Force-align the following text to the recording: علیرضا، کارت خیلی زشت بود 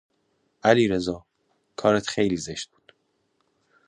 علیرضا، 0.63 1.25
کارت 1.79 2.07
خیلی 2.07 2.37
زشت 2.37 2.69
بود 2.71 2.93